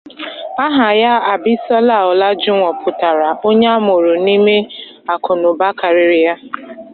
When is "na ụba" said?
5.39-5.67